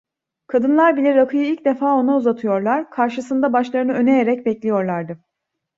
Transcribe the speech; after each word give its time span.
Kadınlar 0.47 0.97
bile 0.97 1.15
rakıyı 1.15 1.45
ilk 1.45 1.65
defa 1.65 1.93
ona 1.95 2.17
uzatıyorlar, 2.17 2.89
karşısında 2.89 3.53
başlarını 3.53 3.93
öne 3.93 4.11
eğerek 4.19 4.45
bekliyorlardı. 4.45 5.17